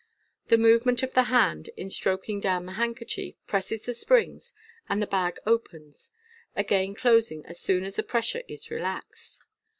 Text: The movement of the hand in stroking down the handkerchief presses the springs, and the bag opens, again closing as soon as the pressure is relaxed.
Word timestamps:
The 0.47 0.57
movement 0.57 1.03
of 1.03 1.13
the 1.13 1.25
hand 1.25 1.69
in 1.77 1.87
stroking 1.91 2.39
down 2.39 2.65
the 2.65 2.71
handkerchief 2.71 3.35
presses 3.45 3.83
the 3.83 3.93
springs, 3.93 4.51
and 4.89 4.99
the 4.99 5.05
bag 5.05 5.37
opens, 5.45 6.11
again 6.55 6.95
closing 6.95 7.45
as 7.45 7.59
soon 7.59 7.83
as 7.83 7.97
the 7.97 8.01
pressure 8.01 8.41
is 8.47 8.71
relaxed. 8.71 9.41